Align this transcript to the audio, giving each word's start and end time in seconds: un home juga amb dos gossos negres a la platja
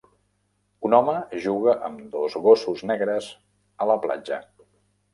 un 0.89 0.95
home 0.99 1.13
juga 1.43 1.77
amb 1.89 2.01
dos 2.17 2.39
gossos 2.49 2.85
negres 2.95 3.31
a 3.87 3.93
la 3.95 4.03
platja 4.09 4.45